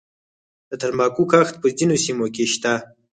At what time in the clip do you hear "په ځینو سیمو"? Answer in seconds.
1.61-2.25